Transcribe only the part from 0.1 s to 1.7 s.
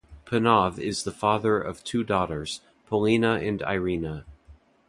Panov is the father